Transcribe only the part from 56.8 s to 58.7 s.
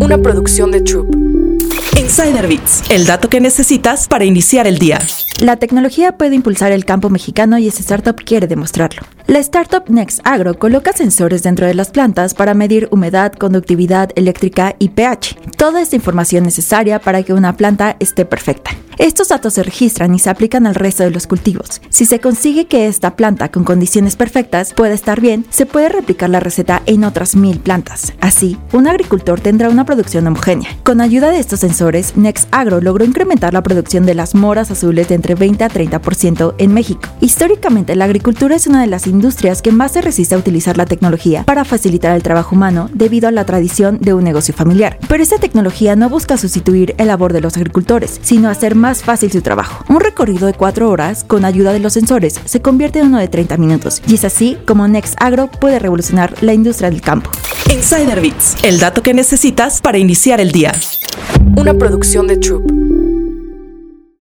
del campo. Insider Bits,